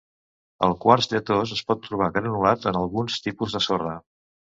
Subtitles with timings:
[0.67, 3.99] El quars lletós es pot trobar granulat en alguns tipus de sorra.